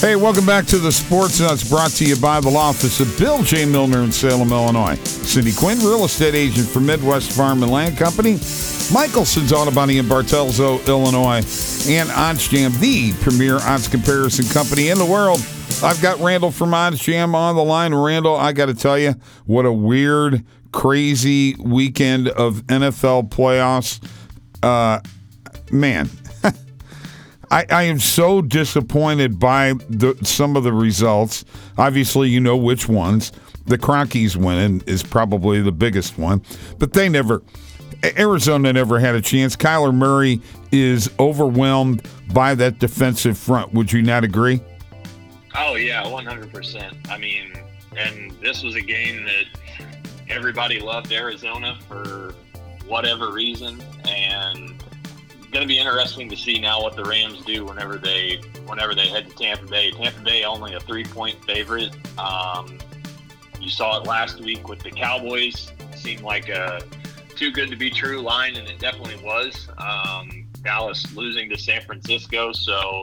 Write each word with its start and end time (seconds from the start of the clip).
Hey, 0.00 0.14
welcome 0.14 0.46
back 0.46 0.64
to 0.66 0.78
the 0.78 0.92
Sports 0.92 1.40
Nutz 1.40 1.68
brought 1.68 1.90
to 1.90 2.04
you 2.04 2.14
by 2.14 2.38
the 2.38 2.48
law 2.48 2.68
office 2.68 3.00
of 3.00 3.18
Bill 3.18 3.42
J. 3.42 3.64
Milner 3.64 4.04
in 4.04 4.12
Salem, 4.12 4.52
Illinois. 4.52 4.94
Cindy 4.94 5.52
Quinn, 5.52 5.76
real 5.80 6.04
estate 6.04 6.36
agent 6.36 6.68
for 6.68 6.78
Midwest 6.78 7.32
Farm 7.32 7.64
and 7.64 7.72
Land 7.72 7.98
Company. 7.98 8.34
Michelson's 8.34 9.52
Auto 9.52 9.72
Body 9.72 9.98
in 9.98 10.06
Bartelso, 10.06 10.86
Illinois. 10.86 11.38
And 11.90 12.08
OddsJam, 12.10 12.78
the 12.78 13.12
premier 13.24 13.56
odds 13.56 13.88
comparison 13.88 14.44
company 14.46 14.90
in 14.90 14.98
the 14.98 15.04
world. 15.04 15.40
I've 15.82 16.00
got 16.00 16.20
Randall 16.20 16.52
from 16.52 16.70
OddsJam 16.70 17.34
on 17.34 17.56
the 17.56 17.64
line. 17.64 17.92
Randall, 17.92 18.36
I 18.36 18.52
got 18.52 18.66
to 18.66 18.74
tell 18.74 18.96
you, 18.96 19.16
what 19.46 19.66
a 19.66 19.72
weird, 19.72 20.44
crazy 20.70 21.56
weekend 21.56 22.28
of 22.28 22.62
NFL 22.68 23.30
playoffs. 23.30 24.00
Uh, 24.62 25.00
man, 25.72 26.08
I, 27.50 27.66
I, 27.70 27.82
am 27.84 27.98
so 27.98 28.42
disappointed 28.42 29.38
by 29.38 29.74
the, 29.88 30.16
some 30.22 30.56
of 30.56 30.64
the 30.64 30.72
results. 30.72 31.44
Obviously, 31.76 32.28
you 32.28 32.40
know 32.40 32.56
which 32.56 32.88
ones. 32.88 33.32
The 33.66 33.78
Cronkies 33.78 34.36
winning 34.36 34.82
is 34.86 35.02
probably 35.02 35.60
the 35.60 35.72
biggest 35.72 36.18
one, 36.18 36.42
but 36.78 36.92
they 36.92 37.08
never. 37.08 37.42
Arizona 38.16 38.72
never 38.72 38.98
had 39.00 39.14
a 39.14 39.20
chance. 39.20 39.56
Kyler 39.56 39.92
Murray 39.92 40.40
is 40.70 41.10
overwhelmed 41.18 42.08
by 42.32 42.54
that 42.54 42.78
defensive 42.78 43.36
front. 43.36 43.74
Would 43.74 43.92
you 43.92 44.02
not 44.02 44.24
agree? 44.24 44.60
Oh 45.54 45.74
yeah, 45.74 46.06
one 46.06 46.24
hundred 46.24 46.52
percent. 46.52 46.96
I 47.10 47.18
mean, 47.18 47.52
and 47.96 48.30
this 48.40 48.62
was 48.62 48.74
a 48.74 48.80
game 48.80 49.24
that 49.24 49.44
everybody 50.28 50.80
loved 50.80 51.12
Arizona 51.12 51.78
for 51.88 52.34
whatever 52.86 53.32
reason, 53.32 53.82
and 54.06 54.82
going 55.52 55.62
to 55.62 55.68
be 55.68 55.78
interesting 55.78 56.28
to 56.28 56.36
see 56.36 56.58
now 56.58 56.82
what 56.82 56.94
the 56.96 57.04
Rams 57.04 57.44
do 57.44 57.64
whenever 57.64 57.96
they 57.96 58.40
whenever 58.66 58.94
they 58.94 59.08
head 59.08 59.28
to 59.28 59.34
Tampa 59.34 59.66
Bay. 59.66 59.90
Tampa 59.90 60.20
Bay 60.22 60.44
only 60.44 60.74
a 60.74 60.80
three 60.80 61.04
point 61.04 61.42
favorite. 61.44 61.96
Um, 62.18 62.78
you 63.60 63.70
saw 63.70 64.00
it 64.00 64.06
last 64.06 64.40
week 64.40 64.68
with 64.68 64.80
the 64.80 64.90
Cowboys. 64.90 65.72
It 65.92 65.98
seemed 65.98 66.22
like 66.22 66.48
a 66.48 66.82
too 67.34 67.50
good 67.50 67.70
to 67.70 67.76
be 67.76 67.90
true 67.90 68.20
line, 68.20 68.56
and 68.56 68.68
it 68.68 68.78
definitely 68.78 69.22
was. 69.24 69.68
Um, 69.78 70.46
Dallas 70.62 71.14
losing 71.14 71.48
to 71.50 71.56
San 71.56 71.82
Francisco, 71.82 72.52
so 72.52 73.02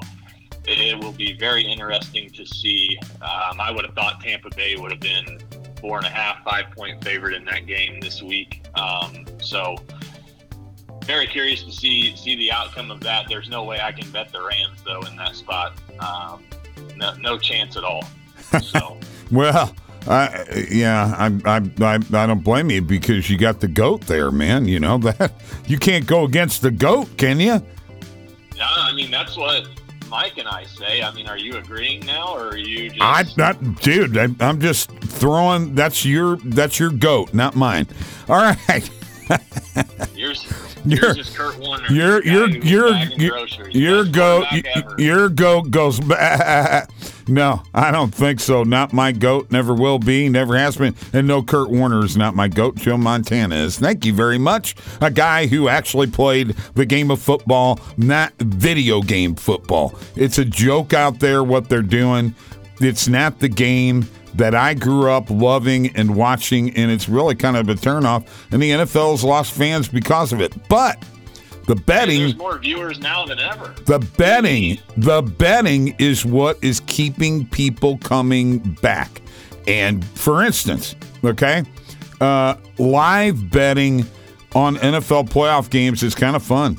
it, 0.66 1.02
will 1.02 1.12
be 1.12 1.38
very 1.38 1.64
interesting 1.64 2.30
to 2.32 2.46
see. 2.46 2.98
Um, 3.22 3.60
I 3.60 3.72
would 3.72 3.86
have 3.86 3.96
thought 3.96 4.22
Tampa 4.22 4.50
Bay 4.56 4.76
would 4.76 4.92
have 4.92 5.00
been 5.00 5.40
four 5.80 5.98
and 5.98 6.06
a 6.06 6.10
half, 6.10 6.44
five 6.44 6.66
point 6.76 7.04
favorite 7.04 7.34
in 7.34 7.46
that 7.46 7.66
game 7.66 8.00
this 8.00 8.22
week. 8.22 8.66
Um, 8.76 9.26
so 9.42 9.78
very 11.06 11.28
curious 11.28 11.64
to 11.64 11.72
see 11.72 12.16
see 12.16 12.36
the 12.36 12.52
outcome 12.52 12.92
of 12.92 13.00
that. 13.02 13.28
There's 13.30 13.50
no 13.50 13.64
way 13.64 13.80
I 13.80 13.92
can 13.92 14.10
bet 14.12 14.32
the 14.32 14.42
Rams 14.42 14.82
though 14.84 15.02
in 15.02 15.16
that 15.18 15.36
spot. 15.36 15.74
Um, 16.00 16.44
no, 16.96 17.14
no 17.16 17.38
chance 17.38 17.78
at 17.78 17.84
all. 17.84 18.04
So 18.62 18.98
well. 19.32 19.76
I, 20.08 20.68
yeah, 20.70 21.16
I, 21.18 21.26
I, 21.50 21.58
I, 21.84 21.96
I 21.96 22.28
don't 22.28 22.44
blame 22.44 22.70
you 22.70 22.84
because 22.84 23.28
you 23.28 23.40
got 23.40 23.60
the 23.60 23.68
goat 23.68 24.02
there, 24.02 24.30
man. 24.30 24.68
You 24.68 24.80
know 24.80 24.98
that 25.00 25.34
you 25.66 25.80
can't 25.80 26.06
go 26.06 26.26
against 26.26 26.62
the 26.62 26.70
goat, 26.70 27.18
can 27.18 27.40
you? 27.40 27.60
Yeah, 28.56 28.68
I 28.70 28.94
mean 28.94 29.10
that's 29.10 29.36
what 29.36 29.68
Mike 30.10 30.38
and 30.38 30.48
I 30.48 30.64
say. 30.66 31.02
I 31.02 31.12
mean, 31.12 31.28
are 31.28 31.38
you 31.38 31.58
agreeing 31.58 32.06
now, 32.06 32.36
or 32.36 32.50
are 32.50 32.58
you 32.58 32.90
just? 32.90 33.02
I, 33.02 33.24
not, 33.38 33.82
dude. 33.82 34.18
I, 34.18 34.28
I'm 34.40 34.62
just 34.62 34.92
throwing. 34.92 35.76
That's 35.76 36.06
your 36.06 36.38
that's 36.38 36.80
your 36.80 36.92
goat, 36.92 37.34
not 37.34 37.56
mine. 37.56 37.88
All 38.30 38.36
right. 38.36 38.90
Your 40.86 41.16
Kurt 41.16 41.58
Warner. 41.60 41.88
Your 41.90 42.24
your 42.24 42.50
your 42.50 42.96
your, 43.18 43.48
your 43.70 44.06
goat 44.06 44.46
your 44.98 45.30
goat 45.30 45.72
goes. 45.72 46.00
no, 47.28 47.64
I 47.74 47.92
don't 47.92 48.14
think 48.14 48.40
so. 48.40 48.64
Not 48.64 48.94
my 48.94 49.12
goat. 49.12 49.52
Never 49.52 49.74
will 49.74 50.00
be. 50.00 50.30
Never 50.30 50.58
has 50.58 50.78
been. 50.78 50.96
And 51.14 51.28
no, 51.28 51.42
Kurt 51.42 51.70
Warner 51.70 52.04
is 52.06 52.16
not 52.16 52.36
my 52.36 52.48
goat. 52.48 52.76
Joe 52.76 52.98
Montana 52.98 53.56
is. 53.56 53.80
Thank 53.80 54.06
you 54.06 54.14
very 54.14 54.38
much. 54.38 54.76
A 55.02 55.10
guy 55.10 55.48
who 55.48 55.68
actually 55.68 56.08
played 56.08 56.50
the 56.76 56.86
game 56.86 57.10
of 57.10 57.20
football, 57.20 57.80
not 57.98 58.34
video 58.38 59.02
game 59.02 59.36
football. 59.36 59.98
It's 60.16 60.38
a 60.38 60.46
joke 60.46 60.94
out 60.94 61.20
there 61.20 61.44
what 61.44 61.68
they're 61.70 61.82
doing. 61.82 62.36
It's 62.80 63.08
not 63.08 63.40
the 63.40 63.50
game 63.50 64.08
that 64.36 64.54
I 64.54 64.74
grew 64.74 65.10
up 65.10 65.30
loving 65.30 65.96
and 65.96 66.16
watching, 66.16 66.76
and 66.76 66.92
it's 66.92 67.08
really 67.08 67.36
kind 67.36 67.58
of 67.58 67.70
a 67.70 67.76
turnoff. 67.76 68.28
And 68.52 68.62
the 68.62 68.72
NFL's 68.72 69.24
lost 69.24 69.54
fans 69.54 69.88
because 69.88 70.34
of 70.34 70.42
it. 70.42 70.54
But 70.68 71.04
the 71.66 71.76
betting 71.76 72.20
there's 72.20 72.38
more 72.38 72.60
viewers 72.60 73.00
now 73.00 73.26
than 73.26 73.40
ever. 73.40 73.74
The 73.86 74.00
betting, 74.18 74.80
the 74.98 75.22
betting 75.22 75.96
is 75.98 76.26
what 76.26 76.64
is 76.64 76.82
keeping 76.82 77.48
people 77.48 77.98
coming 78.00 78.60
back. 78.82 79.22
And 79.68 80.06
for 80.06 80.44
instance, 80.44 80.96
okay, 81.24 81.64
uh, 82.22 82.56
live 82.78 83.50
betting 83.50 84.06
on 84.54 84.76
NFL 84.78 85.30
playoff 85.30 85.70
games 85.70 86.04
is 86.04 86.14
kind 86.14 86.36
of 86.36 86.44
fun. 86.44 86.78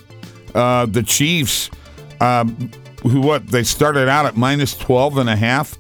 Uh, 0.55 0.87
the 0.87 1.03
Chiefs, 1.03 1.71
um, 2.21 2.71
who 3.03 3.21
what 3.21 3.49
they 3.49 3.62
started 3.62 4.09
out 4.09 4.25
at 4.25 4.37
minus 4.37 4.77
12 4.77 5.19
and 5.19 5.28
a 5.28 5.37
half 5.37 5.77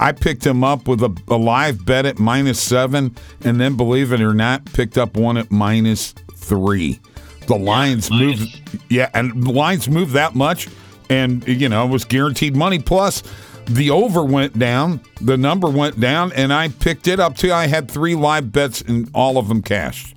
I 0.00 0.12
picked 0.12 0.46
him 0.46 0.64
up 0.64 0.88
with 0.88 1.02
a, 1.02 1.14
a 1.28 1.36
live 1.36 1.84
bet 1.84 2.06
at 2.06 2.18
minus 2.18 2.60
seven, 2.60 3.14
and 3.44 3.60
then, 3.60 3.76
believe 3.76 4.12
it 4.12 4.22
or 4.22 4.32
not, 4.32 4.64
picked 4.64 4.96
up 4.96 5.14
one 5.14 5.36
at 5.36 5.50
minus 5.50 6.14
three. 6.34 6.98
The 7.46 7.58
yeah, 7.58 7.64
lines 7.64 8.10
moved, 8.10 8.80
yeah, 8.88 9.10
and 9.12 9.44
the 9.44 9.52
lines 9.52 9.90
moved 9.90 10.12
that 10.12 10.34
much, 10.34 10.68
and 11.10 11.46
you 11.46 11.68
know 11.68 11.84
it 11.84 11.90
was 11.90 12.06
guaranteed 12.06 12.56
money. 12.56 12.78
Plus, 12.78 13.22
the 13.66 13.90
over 13.90 14.24
went 14.24 14.58
down, 14.58 15.02
the 15.20 15.36
number 15.36 15.68
went 15.68 16.00
down, 16.00 16.32
and 16.32 16.50
I 16.50 16.68
picked 16.68 17.06
it 17.06 17.20
up 17.20 17.36
too. 17.36 17.52
I 17.52 17.66
had 17.66 17.90
three 17.90 18.14
live 18.14 18.50
bets, 18.50 18.80
and 18.80 19.10
all 19.12 19.36
of 19.36 19.48
them 19.48 19.60
cashed. 19.60 20.16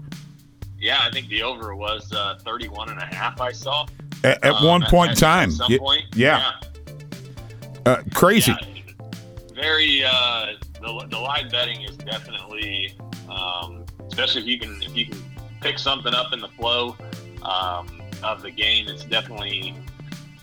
Yeah, 0.79 0.99
I 1.01 1.11
think 1.11 1.27
the 1.27 1.43
over 1.43 1.75
was 1.75 2.11
uh, 2.13 2.39
31 2.45 2.89
and 2.89 2.99
a 2.99 3.05
half. 3.05 3.41
I 3.41 3.51
saw 3.51 3.87
at, 4.23 4.41
at 4.45 4.53
um, 4.53 4.65
one 4.65 4.83
point 4.83 5.11
in 5.11 5.17
time. 5.17 5.49
At 5.49 5.55
some 5.55 5.77
point, 5.77 6.03
yeah, 6.15 6.53
yeah. 6.95 7.71
Uh, 7.85 8.03
crazy. 8.13 8.51
Yeah 8.51 8.72
very 9.83 10.03
uh, 10.03 10.53
the, 10.81 11.07
the 11.09 11.19
live 11.19 11.51
betting 11.51 11.81
is 11.81 11.97
definitely, 11.97 12.95
um, 13.29 13.85
especially 14.07 14.41
if 14.41 14.47
you 14.47 14.59
can 14.59 14.81
if 14.81 14.95
you 14.95 15.05
can 15.07 15.21
pick 15.61 15.79
something 15.79 16.13
up 16.13 16.33
in 16.33 16.39
the 16.39 16.47
flow 16.49 16.95
um, 17.43 18.01
of 18.23 18.41
the 18.41 18.51
game. 18.51 18.87
It's 18.87 19.05
definitely 19.05 19.75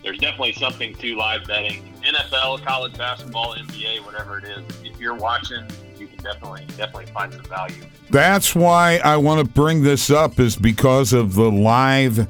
there's 0.03 0.19
definitely 0.19 0.53
something 0.55 0.95
to 0.95 1.17
live 1.17 1.47
betting. 1.47 1.95
NFL, 2.03 2.65
college 2.65 2.97
basketball, 2.97 3.55
NBA, 3.55 4.05
whatever 4.05 4.39
it 4.39 4.45
is. 4.45 4.65
If 4.83 4.99
you're 4.99 5.15
watching, 5.17 5.67
you 5.97 6.07
can 6.07 6.19
definitely 6.19 6.67
definitely 6.77 7.07
find 7.07 7.33
some 7.33 7.45
value. 7.45 7.84
That's 8.11 8.55
why 8.55 9.01
I 9.05 9.17
want 9.17 9.47
to 9.47 9.53
bring 9.53 9.83
this 9.83 10.11
up 10.11 10.41
is 10.41 10.57
because 10.57 11.12
of 11.12 11.34
the 11.34 11.51
live 11.51 12.27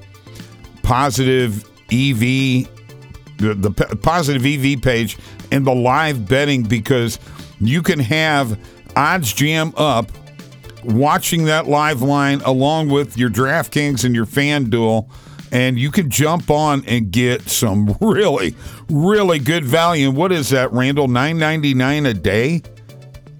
positive 0.83 1.65
EV 1.93 2.69
the, 3.41 3.55
the 3.55 3.71
positive 3.97 4.45
EV 4.45 4.81
page 4.83 5.19
and 5.51 5.67
the 5.67 5.75
live 5.75 6.29
betting 6.29 6.63
because 6.63 7.19
you 7.61 7.83
can 7.83 7.99
have 7.99 8.59
OddsJam 8.91 9.75
up 9.77 10.11
watching 10.85 11.45
that 11.45 11.69
live 11.69 12.03
line 12.03 12.41
along 12.43 12.89
with 12.89 13.17
your 13.17 13.31
DraftKings 13.31 14.05
and 14.05 14.15
your 14.15 14.27
FanDuel 14.27 15.09
and 15.53 15.79
you 15.79 15.91
can 15.91 16.11
jump 16.11 16.51
on 16.51 16.85
and 16.87 17.11
get 17.11 17.43
some 17.43 17.97
really, 18.01 18.55
really 18.89 19.39
good 19.39 19.65
value. 19.65 20.09
And 20.09 20.17
what 20.17 20.33
is 20.33 20.51
that, 20.51 20.73
Randall? 20.73 21.09
Nine 21.09 21.39
ninety 21.39 21.75
nine 21.75 22.07
a 22.07 22.15
day? 22.15 22.63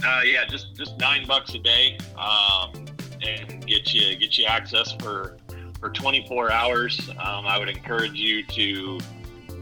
Uh, 0.05 0.23
yeah, 0.25 0.45
just 0.47 0.75
just 0.77 0.99
nine 0.99 1.27
bucks 1.27 1.55
a 1.55 1.59
day, 1.59 1.99
um, 2.17 2.87
and 3.23 3.67
get 3.67 3.93
you 3.93 4.17
get 4.17 4.37
you 4.39 4.47
access 4.47 4.93
for 5.01 5.37
for 5.79 5.91
twenty 5.91 6.27
four 6.27 6.51
hours. 6.51 7.09
Um, 7.11 7.47
I 7.47 7.59
would 7.59 7.69
encourage 7.69 8.15
you 8.15 8.45
to 8.45 8.99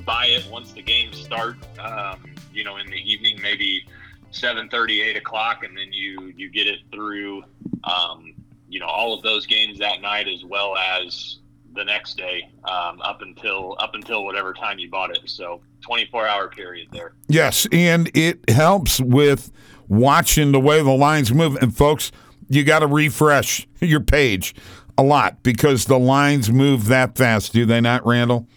buy 0.08 0.24
it 0.28 0.50
once 0.50 0.72
the 0.72 0.80
games 0.80 1.18
start. 1.18 1.56
Um, 1.78 2.34
you 2.50 2.64
know, 2.64 2.78
in 2.78 2.86
the 2.86 2.96
evening, 2.96 3.38
maybe 3.42 3.86
7:30, 4.30 5.02
8 5.02 5.16
o'clock, 5.18 5.64
and 5.64 5.76
then 5.76 5.92
you 5.92 6.32
you 6.34 6.50
get 6.50 6.66
it 6.66 6.80
through. 6.90 7.44
Um, 7.84 8.32
you 8.70 8.80
know, 8.80 8.86
all 8.86 9.12
of 9.12 9.22
those 9.22 9.46
games 9.46 9.78
that 9.78 10.00
night, 10.00 10.26
as 10.26 10.44
well 10.44 10.76
as 10.76 11.40
the 11.74 11.84
next 11.84 12.16
day, 12.16 12.50
um, 12.64 13.02
up 13.02 13.20
until 13.20 13.76
up 13.78 13.94
until 13.94 14.24
whatever 14.24 14.54
time 14.54 14.78
you 14.78 14.88
bought 14.88 15.10
it. 15.10 15.20
So 15.26 15.60
24 15.82 16.26
hour 16.26 16.48
period 16.48 16.88
there. 16.90 17.12
Yes, 17.28 17.66
and 17.70 18.10
it 18.16 18.48
helps 18.48 19.00
with 19.00 19.52
watching 19.88 20.52
the 20.52 20.60
way 20.60 20.82
the 20.82 20.90
lines 20.90 21.34
move. 21.34 21.56
And 21.56 21.76
folks, 21.76 22.12
you 22.48 22.64
got 22.64 22.78
to 22.78 22.86
refresh 22.86 23.68
your 23.80 24.00
page 24.00 24.54
a 24.96 25.02
lot 25.02 25.42
because 25.42 25.84
the 25.84 25.98
lines 25.98 26.50
move 26.50 26.86
that 26.86 27.14
fast. 27.14 27.52
Do 27.52 27.66
they 27.66 27.82
not, 27.82 28.06
Randall? 28.06 28.48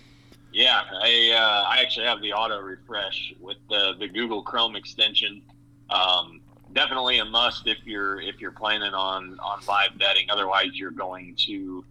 Yeah, 0.61 0.81
I 0.91 1.31
uh, 1.35 1.69
I 1.69 1.81
actually 1.81 2.05
have 2.05 2.21
the 2.21 2.33
auto 2.33 2.59
refresh 2.59 3.33
with 3.39 3.57
the 3.69 3.93
the 3.99 4.07
Google 4.07 4.43
Chrome 4.43 4.75
extension. 4.75 5.41
Um, 5.89 6.41
definitely 6.73 7.17
a 7.19 7.25
must 7.25 7.65
if 7.67 7.79
you're 7.83 8.21
if 8.21 8.39
you're 8.39 8.51
planning 8.51 8.93
on 8.93 9.39
on 9.39 9.59
live 9.67 9.97
betting. 9.97 10.29
Otherwise, 10.29 10.67
you're 10.73 10.91
going 10.91 11.35
to 11.47 11.83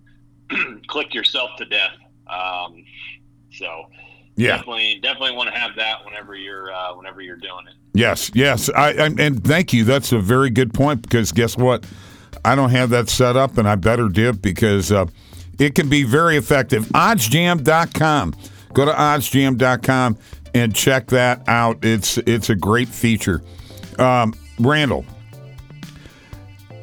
click 0.87 1.13
yourself 1.15 1.51
to 1.59 1.65
death. 1.65 1.97
Um, 2.29 2.85
so 3.53 3.87
Yeah. 4.37 4.57
definitely 4.57 5.01
definitely 5.03 5.37
want 5.37 5.53
to 5.53 5.59
have 5.59 5.75
that 5.77 6.05
whenever 6.05 6.37
you're 6.37 6.73
uh, 6.73 6.95
whenever 6.95 7.21
you're 7.21 7.37
doing 7.37 7.67
it. 7.69 7.75
Yes, 7.93 8.31
yes. 8.35 8.71
I, 8.71 8.91
I 8.93 9.07
and 9.19 9.43
thank 9.43 9.73
you. 9.73 9.83
That's 9.83 10.13
a 10.13 10.21
very 10.21 10.49
good 10.51 10.73
point 10.73 11.03
because 11.03 11.33
guess 11.33 11.57
what? 11.57 11.85
I 12.45 12.55
don't 12.55 12.71
have 12.71 12.91
that 12.91 13.09
set 13.09 13.37
up, 13.37 13.59
and 13.59 13.69
I 13.69 13.75
better 13.75 14.09
dip 14.09 14.41
because 14.41 14.93
uh, 14.93 15.07
it 15.59 15.75
can 15.75 15.89
be 15.89 16.05
very 16.05 16.37
effective. 16.37 16.85
OddsJam.com. 16.95 18.35
Go 18.73 18.85
to 18.85 18.93
OddsJam.com 18.93 20.19
and 20.55 20.75
check 20.75 21.09
that 21.09 21.43
out. 21.49 21.85
It's 21.85 22.19
it's 22.19 22.51
a 22.51 22.55
great 22.55 22.89
feature. 22.89 23.43
Um, 23.99 24.35
Randall. 24.59 25.05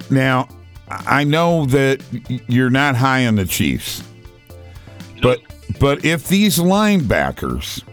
Now, 0.09 0.47
I 0.89 1.23
know 1.23 1.65
that 1.67 2.01
you're 2.47 2.69
not 2.69 2.95
high 2.95 3.25
on 3.25 3.35
the 3.35 3.45
Chiefs, 3.45 4.03
but 5.21 5.39
but 5.79 6.05
if 6.05 6.27
these 6.27 6.57
linebackers 6.57 7.83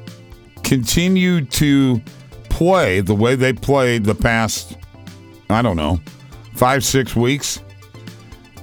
continue 0.63 1.45
to 1.45 2.01
play 2.49 3.01
the 3.01 3.15
way 3.15 3.35
they 3.35 3.53
played 3.53 4.05
the 4.05 4.15
past, 4.15 4.77
I 5.51 5.61
don't 5.61 5.77
know, 5.77 6.01
five, 6.55 6.85
six 6.85 7.17
weeks, 7.17 7.61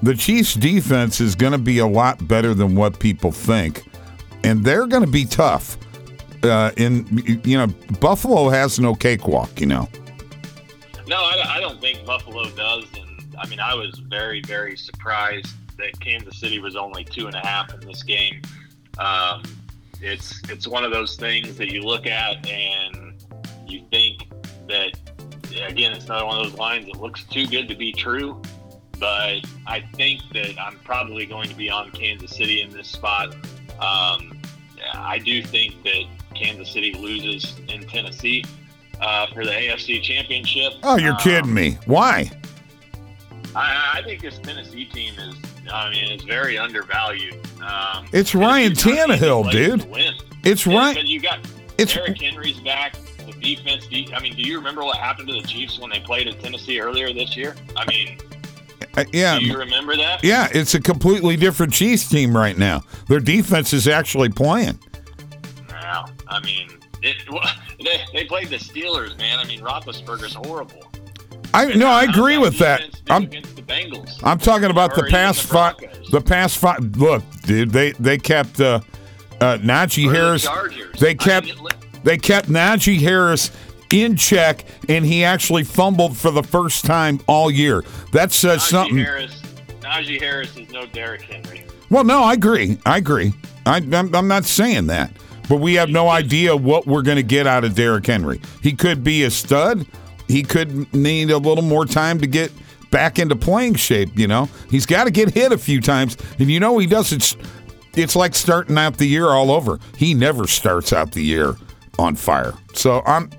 the 0.02 0.16
Chiefs' 0.16 0.56
defense 0.56 1.20
is 1.22 1.36
going 1.36 1.52
to 1.52 1.58
be 1.58 1.80
a 1.80 1.88
lot 1.88 2.26
better 2.28 2.54
than 2.54 2.76
what 2.76 3.00
people 3.00 3.32
think. 3.32 3.84
And 4.44 4.64
they're 4.64 4.88
going 4.88 5.06
to 5.06 5.12
be 5.12 5.26
tough. 5.26 5.78
Uh, 6.44 6.72
in 6.78 7.06
you 7.46 7.58
know, 7.58 7.68
Buffalo 8.00 8.50
has 8.50 8.80
no 8.80 8.96
cakewalk. 8.96 9.60
You 9.60 9.68
know, 9.68 9.90
No, 11.08 11.18
I, 11.18 11.58
I 11.58 11.60
don't 11.60 11.80
think 11.80 12.04
Buffalo 12.06 12.50
does. 12.52 12.86
And 12.98 13.36
I 13.40 13.48
mean, 13.48 13.60
I 13.60 13.76
was 13.76 14.00
very, 14.08 14.42
very 14.42 14.76
surprised 14.76 15.54
that 15.78 16.00
Kansas 16.00 16.40
City 16.40 16.60
was 16.60 16.76
only 16.76 17.04
two 17.04 17.28
and 17.28 17.36
a 17.36 17.46
half 17.46 17.74
in 17.74 17.80
this 17.82 18.02
game. 18.02 18.42
Um, 18.98 19.44
it's 20.02 20.42
it's 20.50 20.68
one 20.68 20.84
of 20.84 20.92
those 20.92 21.16
things 21.16 21.58
that 21.58 21.72
you 21.72 21.84
look 21.84 22.08
at 22.08 22.46
and 22.48 23.14
you 23.68 23.84
think 23.92 24.28
that 24.68 24.98
again, 25.60 25.94
it's 25.94 26.06
another 26.06 26.26
one 26.26 26.38
of 26.38 26.44
those 26.50 26.58
lines 26.58 26.86
that 26.86 27.00
looks 27.00 27.24
too 27.26 27.46
good 27.48 27.68
to 27.68 27.76
be 27.76 27.92
true. 27.92 28.42
But 29.00 29.46
I 29.66 29.82
think 29.96 30.22
that 30.34 30.60
I'm 30.60 30.78
probably 30.80 31.26
going 31.26 31.50
to 31.50 31.56
be 31.56 31.70
on 31.70 31.92
Kansas 31.92 32.32
City 32.32 32.62
in 32.62 32.70
this 32.72 32.88
spot. 32.88 33.36
Um, 33.82 34.38
I 34.94 35.20
do 35.20 35.44
think 35.44 35.82
that 35.84 36.04
Kansas 36.36 36.72
City 36.72 36.94
loses 36.94 37.56
in 37.68 37.82
Tennessee 37.88 38.44
uh, 39.00 39.28
for 39.34 39.44
the 39.46 39.52
AFC 39.52 40.02
Championship. 40.02 40.74
oh, 40.84 40.98
you're 40.98 41.12
Um, 41.14 41.18
kidding 41.20 41.54
me? 41.54 41.78
Why? 41.86 42.32
I, 43.56 43.92
I 43.96 44.02
think 44.04 44.22
this 44.22 44.38
Tennessee 44.40 44.86
team 44.86 45.14
is, 45.20 45.36
I 45.72 45.90
mean, 45.90 46.06
it's 46.12 46.24
very 46.24 46.58
undervalued. 46.58 47.36
Um, 47.62 48.08
It's 48.14 48.34
Ryan 48.34 48.74
Tannehill, 48.74 49.52
dude. 49.52 49.86
It's 50.44 50.66
Yeah, 50.66 50.78
right. 50.78 51.04
You 51.06 51.20
got 51.20 51.40
It's 51.78 51.94
Derrick 51.94 52.22
Henry's 52.22 52.60
back. 52.62 52.96
The 53.26 53.34
defense. 53.34 53.86
de- 53.88 54.12
I 54.16 54.20
mean, 54.20 54.36
do 54.36 54.42
you 54.42 54.58
remember 54.58 54.84
what 54.84 54.98
happened 54.98 55.28
to 55.28 55.34
the 55.36 55.48
Chiefs 55.48 55.78
when 55.80 55.90
they 55.92 56.00
played 56.00 56.28
at 56.28 56.40
Tennessee 56.42 56.80
earlier 56.80 57.14
this 57.14 57.36
year? 57.38 57.56
I 57.78 57.86
mean, 57.88 58.18
uh, 58.98 59.06
yeah. 59.12 59.40
do 59.40 59.46
you 59.46 59.58
remember 59.58 59.96
that? 59.98 60.24
Yeah, 60.24 60.48
it's 60.54 60.74
a 60.74 60.82
completely 60.82 61.36
different 61.36 61.74
Chiefs 61.74 62.10
team 62.10 62.36
right 62.36 62.58
now. 62.58 62.84
Their 63.08 63.20
defense 63.20 63.74
is 63.74 63.88
actually 63.88 64.30
playing. 64.30 64.80
No, 65.70 66.06
I 66.28 66.40
mean, 66.44 66.70
it, 67.02 67.18
they, 67.84 68.02
they 68.14 68.26
played 68.26 68.50
the 68.50 68.58
Steelers, 68.58 69.18
man. 69.18 69.40
I 69.40 69.46
mean, 69.46 69.62
Roethlisberger's 69.62 70.34
horrible. 70.34 70.88
I 71.54 71.74
no, 71.74 71.88
I 71.88 72.04
agree 72.04 72.38
with 72.38 72.58
that. 72.60 72.82
I'm 73.10 73.30
the. 73.30 74.20
I'm 74.24 74.40
talking 74.40 74.70
about 74.70 74.96
the 74.96 75.04
past 75.04 75.42
the 75.42 75.48
five. 75.50 75.76
The 76.12 76.22
past 76.22 76.58
five. 76.58 76.80
Look, 76.96 77.24
dude, 77.42 77.72
they 77.72 77.92
they 77.94 78.18
kept 78.18 78.62
uh, 78.62 78.80
uh, 79.42 79.58
Najee 79.58 80.08
Or 80.08 80.14
Harris. 80.14 80.44
Chargers. 80.44 80.98
They 81.00 81.10
I 81.10 81.14
kept 81.16 81.48
mean, 81.48 81.66
it 81.66 82.04
they 82.04 82.18
kept 82.18 82.48
Najee 82.50 83.00
Harris 83.00 83.52
in 83.94 84.16
check, 84.16 84.66
and 84.90 85.06
he 85.06 85.24
actually 85.24 85.64
fumbled 85.64 86.18
for 86.18 86.32
the 86.32 86.44
first 86.44 86.86
time 86.86 87.20
all 87.28 87.52
year. 87.52 87.84
That 88.14 88.32
says 88.32 88.62
Najee 88.62 88.70
something. 88.70 88.98
Harris, 88.98 89.42
Najee 89.82 90.20
Harris 90.20 90.56
is 90.58 90.70
no 90.72 90.86
Derrick 90.88 91.22
Henry. 91.22 91.66
Well, 91.90 92.04
no, 92.04 92.24
I 92.24 92.34
agree. 92.34 92.78
I 92.86 92.98
agree. 92.98 93.34
I, 93.66 93.78
I'm, 93.78 94.16
I'm 94.16 94.28
not 94.28 94.46
saying 94.46 94.88
that, 94.88 95.12
but 95.50 95.58
we 95.58 95.74
have 95.76 95.90
no 95.90 96.08
idea 96.08 96.56
what 96.56 96.88
we're 96.88 97.02
going 97.02 97.18
to 97.18 97.24
get 97.24 97.46
out 97.46 97.64
of 97.64 97.76
Derrick 97.76 98.08
Henry. 98.08 98.42
He 98.64 98.74
could 98.74 99.04
be 99.04 99.24
a 99.24 99.30
stud. 99.30 99.86
He 100.28 100.44
could 100.44 100.94
need 100.94 101.32
a 101.32 101.38
little 101.38 101.64
more 101.64 101.86
time 101.86 102.20
to 102.22 102.28
get 102.28 102.52
back 102.92 103.20
into 103.20 103.36
playing 103.36 103.76
shape. 103.76 104.18
You 104.18 104.28
know, 104.28 104.50
he's 104.70 104.86
got 104.86 105.04
to 105.04 105.12
get 105.12 105.34
hit 105.34 105.52
a 105.52 105.58
few 105.58 105.82
times, 105.82 106.16
and 106.40 106.50
you 106.50 106.60
know 106.60 106.78
he 106.78 106.88
doesn't. 106.88 107.36
It's 107.96 108.16
like 108.16 108.36
starting 108.36 108.78
out 108.78 108.98
the 108.98 109.06
year 109.06 109.28
all 109.28 109.52
over. 109.52 109.80
He 109.98 110.14
never 110.14 110.48
starts 110.48 110.94
out 110.94 111.12
the 111.12 111.24
year 111.24 111.56
on 112.00 112.16
fire. 112.16 112.54
So 112.74 113.02
I'm. 113.06 113.30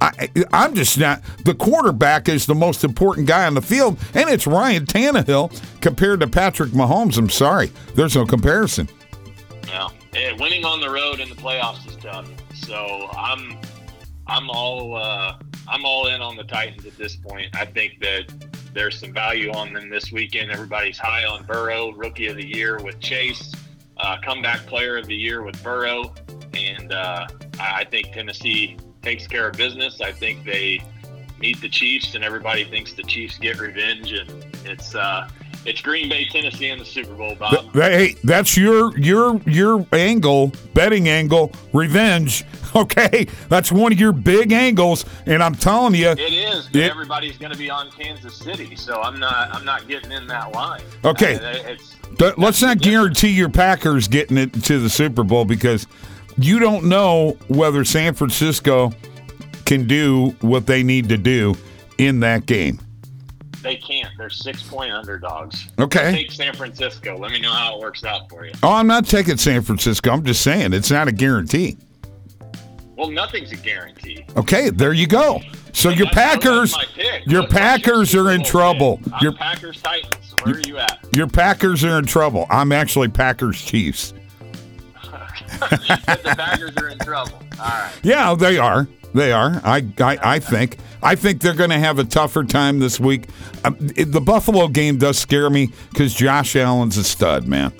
I, 0.00 0.30
I'm 0.52 0.74
just 0.74 0.98
not. 0.98 1.22
The 1.44 1.54
quarterback 1.54 2.28
is 2.28 2.46
the 2.46 2.54
most 2.54 2.84
important 2.84 3.26
guy 3.26 3.46
on 3.46 3.54
the 3.54 3.62
field, 3.62 3.98
and 4.14 4.28
it's 4.30 4.46
Ryan 4.46 4.86
Tannehill 4.86 5.60
compared 5.80 6.20
to 6.20 6.26
Patrick 6.26 6.70
Mahomes. 6.70 7.18
I'm 7.18 7.28
sorry, 7.28 7.70
there's 7.94 8.16
no 8.16 8.24
comparison. 8.24 8.88
No, 9.66 9.90
Eh, 10.12 10.32
winning 10.40 10.64
on 10.64 10.80
the 10.80 10.90
road 10.90 11.20
in 11.20 11.28
the 11.28 11.36
playoffs 11.36 11.86
is 11.86 11.96
tough. 11.96 12.28
So 12.54 13.08
I'm, 13.16 13.56
I'm 14.26 14.50
all, 14.50 14.96
uh, 14.96 15.38
I'm 15.68 15.84
all 15.84 16.08
in 16.08 16.20
on 16.20 16.36
the 16.36 16.42
Titans 16.44 16.84
at 16.84 16.96
this 16.96 17.16
point. 17.16 17.54
I 17.56 17.64
think 17.64 18.00
that 18.00 18.24
there's 18.74 18.98
some 18.98 19.12
value 19.12 19.52
on 19.52 19.72
them 19.72 19.88
this 19.88 20.10
weekend. 20.10 20.50
Everybody's 20.50 20.98
high 20.98 21.24
on 21.26 21.44
Burrow, 21.44 21.92
Rookie 21.92 22.26
of 22.26 22.36
the 22.36 22.46
Year 22.46 22.82
with 22.82 22.98
Chase, 22.98 23.54
uh, 23.98 24.16
Comeback 24.24 24.66
Player 24.66 24.96
of 24.96 25.06
the 25.06 25.14
Year 25.14 25.42
with 25.42 25.62
Burrow, 25.62 26.12
and 26.54 26.92
uh, 26.92 27.28
I 27.60 27.84
think 27.84 28.12
Tennessee 28.12 28.78
takes 29.02 29.26
care 29.26 29.48
of 29.48 29.56
business. 29.56 30.00
I 30.00 30.12
think 30.12 30.44
they 30.44 30.80
meet 31.38 31.60
the 31.60 31.68
Chiefs, 31.68 32.14
and 32.14 32.24
everybody 32.24 32.64
thinks 32.64 32.92
the 32.92 33.02
Chiefs 33.02 33.38
get 33.38 33.58
revenge, 33.58 34.12
and 34.12 34.30
it's. 34.64 34.94
Uh, 34.94 35.28
it's 35.66 35.82
Green 35.82 36.08
Bay, 36.08 36.26
Tennessee 36.26 36.70
in 36.70 36.78
the 36.78 36.86
Super 36.86 37.12
Bowl, 37.14 37.34
Bob. 37.34 37.74
Hey, 37.74 38.14
that's 38.24 38.56
your 38.56 38.96
your 38.98 39.38
your 39.42 39.86
angle, 39.92 40.52
betting 40.74 41.08
angle, 41.08 41.52
revenge. 41.72 42.44
Okay, 42.72 43.26
that's 43.48 43.72
one 43.72 43.90
of 43.92 43.98
your 43.98 44.12
big 44.12 44.52
angles, 44.52 45.04
and 45.26 45.42
I'm 45.42 45.56
telling 45.56 45.92
you, 45.92 46.10
It 46.10 46.20
is, 46.20 46.66
but 46.68 46.76
It- 46.76 46.88
everybody's 46.88 47.36
going 47.36 47.50
to 47.50 47.58
be 47.58 47.68
on 47.68 47.90
Kansas 47.90 48.36
City, 48.36 48.76
so 48.76 49.02
I'm 49.02 49.18
not. 49.18 49.52
I'm 49.52 49.64
not 49.64 49.88
getting 49.88 50.12
in 50.12 50.28
that 50.28 50.52
line. 50.52 50.82
Okay. 51.04 51.36
It's 51.66 51.96
let's 52.38 52.62
not 52.62 52.78
guarantee 52.78 53.30
your 53.30 53.48
Packers 53.48 54.06
getting 54.06 54.38
it 54.38 54.54
to 54.62 54.78
the 54.78 54.88
Super 54.88 55.24
Bowl 55.24 55.44
because 55.44 55.88
you 56.38 56.58
don't 56.58 56.84
know 56.84 57.36
whether 57.48 57.84
San 57.84 58.14
Francisco 58.14 58.92
can 59.66 59.86
do 59.86 60.30
what 60.40 60.66
they 60.66 60.82
need 60.82 61.08
to 61.08 61.16
do 61.16 61.54
in 61.98 62.20
that 62.20 62.46
game. 62.46 62.80
they 63.62 63.76
can't. 63.76 64.08
They're 64.16 64.30
six 64.30 64.62
point 64.62 64.90
underdogs. 64.92 65.68
Okay. 65.78 66.12
Take 66.12 66.32
San 66.32 66.54
Francisco. 66.54 67.16
Let 67.18 67.30
me 67.30 67.40
know 67.40 67.52
how 67.52 67.76
it 67.76 67.80
works 67.80 68.04
out 68.04 68.28
for 68.30 68.46
you. 68.46 68.52
Oh, 68.62 68.72
I'm 68.72 68.86
not 68.86 69.06
taking 69.06 69.36
San 69.36 69.62
Francisco. 69.62 70.10
I'm 70.10 70.24
just 70.24 70.40
saying 70.42 70.72
it's 70.72 70.90
not 70.90 71.08
a 71.08 71.12
guarantee. 71.12 71.76
Well, 72.96 73.10
nothing's 73.10 73.52
a 73.52 73.56
guarantee. 73.56 74.24
Okay, 74.36 74.68
there 74.70 74.92
you 74.92 75.06
go. 75.06 75.40
So 75.72 75.88
your 75.88 76.06
That's- 76.06 76.42
that's 76.44 76.44
Packers, 76.44 76.76
your 77.26 77.40
your 77.42 77.48
Packers 77.48 78.14
are 78.14 78.30
in 78.32 78.42
trouble. 78.42 79.00
Your 79.22 79.32
Packers 79.32 79.80
Titans. 79.80 80.34
Where 80.42 80.54
are 80.56 80.60
you 80.60 80.78
at? 80.78 80.98
your 81.12 81.26
Packers 81.28 81.84
are 81.84 81.98
in 81.98 82.06
trouble. 82.06 82.46
I'm 82.50 82.72
actually 82.72 83.08
Packers 83.08 83.60
Chiefs. 83.62 84.12
But 85.60 86.22
the 86.22 86.34
Packers 86.36 86.76
are 86.76 86.88
in 86.88 86.98
trouble. 86.98 87.40
All 87.60 87.66
right. 87.68 87.92
Yeah, 88.02 88.34
they 88.34 88.58
are. 88.58 88.88
They 89.14 89.32
are. 89.32 89.60
I 89.64 89.86
I, 90.00 90.18
I 90.22 90.38
think. 90.38 90.78
I 91.02 91.14
think 91.14 91.40
they're 91.40 91.54
going 91.54 91.70
to 91.70 91.78
have 91.78 91.98
a 91.98 92.04
tougher 92.04 92.44
time 92.44 92.78
this 92.78 93.00
week. 93.00 93.24
Um, 93.64 93.76
it- 93.96 94.12
the 94.12 94.20
Buffalo 94.20 94.68
game 94.68 94.98
does 94.98 95.18
scare 95.18 95.48
me 95.50 95.72
because 95.90 96.12
Josh 96.14 96.54
Allen's 96.56 96.96
a 96.98 97.04
stud, 97.04 97.46
man. 97.48 97.72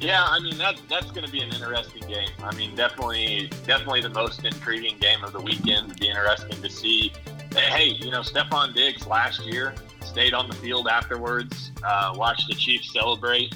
Yeah, 0.00 0.24
I 0.24 0.38
mean 0.38 0.56
that 0.58 0.80
that's 0.88 1.10
going 1.10 1.26
to 1.26 1.32
be 1.32 1.40
an 1.40 1.52
interesting 1.52 2.02
game. 2.08 2.28
I 2.42 2.54
mean, 2.54 2.76
definitely, 2.76 3.50
definitely 3.66 4.00
the 4.00 4.10
most 4.10 4.44
intriguing 4.44 4.96
game 4.98 5.24
of 5.24 5.32
the 5.32 5.40
weekend. 5.40 5.86
It'd 5.90 6.00
be 6.00 6.08
interesting 6.08 6.62
to 6.62 6.70
see. 6.70 7.12
Hey, 7.52 7.88
you 7.98 8.10
know, 8.12 8.20
Stefon 8.20 8.74
Diggs 8.74 9.06
last 9.08 9.44
year 9.44 9.74
stayed 10.04 10.34
on 10.34 10.48
the 10.48 10.54
field 10.54 10.86
afterwards. 10.86 11.72
Uh, 11.82 12.12
watched 12.14 12.46
the 12.48 12.54
Chiefs 12.54 12.92
celebrate. 12.92 13.54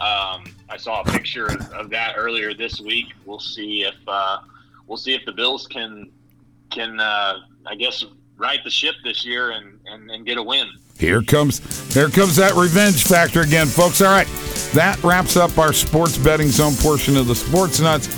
Um, 0.00 0.44
I 0.68 0.76
saw 0.78 1.02
a 1.02 1.04
picture 1.04 1.46
of, 1.46 1.90
that 1.90 2.14
earlier 2.16 2.54
this 2.54 2.80
week. 2.80 3.12
We'll 3.24 3.38
see 3.38 3.82
if 3.82 3.94
uh, 4.08 4.38
we'll 4.86 4.96
see 4.96 5.14
if 5.14 5.24
the 5.24 5.32
Bills 5.32 5.66
can 5.66 6.10
can 6.70 6.98
uh, 6.98 7.40
I 7.66 7.74
guess 7.74 8.04
right 8.36 8.60
the 8.64 8.70
ship 8.70 8.94
this 9.04 9.24
year 9.24 9.50
and, 9.50 9.78
and, 9.86 10.10
and 10.10 10.26
get 10.26 10.38
a 10.38 10.42
win. 10.42 10.68
Here 10.98 11.22
comes 11.22 11.60
here 11.94 12.08
comes 12.08 12.36
that 12.36 12.54
revenge 12.54 13.04
factor 13.04 13.40
again, 13.42 13.66
folks. 13.66 14.00
All 14.00 14.12
right. 14.12 14.26
That 14.74 15.02
wraps 15.04 15.36
up 15.36 15.58
our 15.58 15.72
sports 15.72 16.16
betting 16.16 16.48
zone 16.48 16.74
portion 16.76 17.16
of 17.16 17.26
the 17.26 17.34
Sports 17.34 17.80
Nutz. 17.80 18.08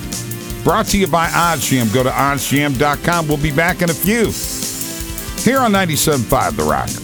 Brought 0.62 0.86
to 0.86 0.98
you 0.98 1.06
by 1.06 1.28
OddsJam. 1.28 1.92
Go 1.92 2.02
to 2.02 2.10
oddsjam.com. 2.10 3.28
We'll 3.28 3.36
be 3.36 3.52
back 3.52 3.82
in 3.82 3.90
a 3.90 3.94
few. 3.94 4.30
Here 5.42 5.58
on 5.58 5.72
97.5 5.72 6.56
The 6.56 6.62
Rock. 6.62 7.03